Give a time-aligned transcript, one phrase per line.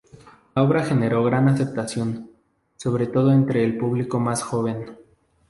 [0.55, 2.31] La obra generó gran aceptación,
[2.75, 4.97] sobre todo entre el público más joven.